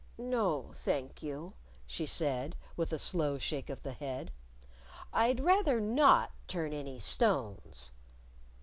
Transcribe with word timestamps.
"No, 0.17 0.71
thank 0.73 1.21
you," 1.21 1.53
she 1.85 2.07
said, 2.07 2.55
with 2.75 2.91
a 2.91 2.97
slow 2.97 3.37
shake 3.37 3.69
of 3.69 3.83
the 3.83 3.91
head, 3.93 4.31
"I'd 5.13 5.39
rather 5.39 5.79
not 5.79 6.31
turn 6.47 6.73
any 6.73 6.99
stones." 6.99 7.91